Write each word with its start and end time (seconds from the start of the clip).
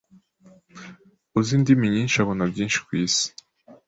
Uzi 1.37 1.51
indimi 1.57 1.85
nyinshi 1.93 2.15
abona 2.23 2.43
byinshi 2.51 2.79
ku 2.85 2.91
isi. 3.05 3.27